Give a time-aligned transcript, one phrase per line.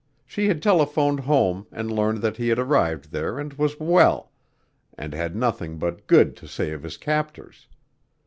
[0.25, 4.31] She had telephoned home and learned that he had arrived there and was well,
[4.97, 7.67] and had nothing but good to say of his captors.